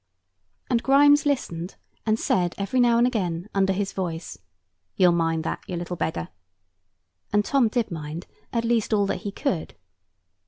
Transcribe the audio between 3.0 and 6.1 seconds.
then, under his voice, "You'll mind that, you little